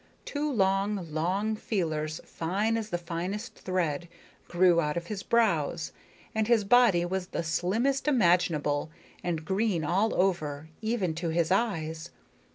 Two 0.25 0.51
long, 0.51 1.13
long 1.13 1.55
feelers 1.55 2.19
fine 2.25 2.75
as 2.75 2.89
the 2.89 2.97
finest 2.97 3.53
thread 3.59 4.07
grew 4.47 4.81
out 4.81 4.97
of 4.97 5.05
his 5.05 5.21
brows, 5.21 5.91
and 6.33 6.47
his 6.47 6.63
body 6.63 7.05
was 7.05 7.27
the 7.27 7.43
slimmest 7.43 8.07
imaginable, 8.07 8.89
and 9.23 9.45
green 9.45 9.83
all 9.83 10.15
over, 10.19 10.69
even 10.81 11.13
to 11.13 11.29
his 11.29 11.51
eyes. 11.51 12.09